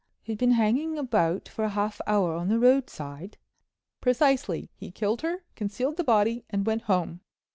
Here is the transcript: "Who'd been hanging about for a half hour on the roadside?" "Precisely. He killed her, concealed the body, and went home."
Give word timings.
"Who'd 0.25 0.39
been 0.39 0.53
hanging 0.53 0.97
about 0.97 1.47
for 1.47 1.63
a 1.63 1.69
half 1.69 2.01
hour 2.07 2.33
on 2.33 2.47
the 2.47 2.57
roadside?" 2.57 3.37
"Precisely. 4.01 4.71
He 4.75 4.89
killed 4.89 5.21
her, 5.21 5.43
concealed 5.55 5.97
the 5.97 6.03
body, 6.03 6.43
and 6.49 6.65
went 6.65 6.81
home." 6.85 7.21